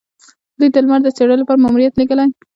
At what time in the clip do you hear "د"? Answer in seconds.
0.71-0.77, 1.03-1.07